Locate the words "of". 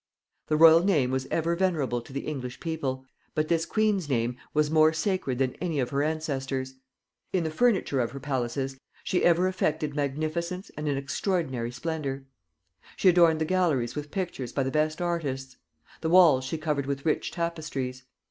5.79-5.91, 7.99-8.09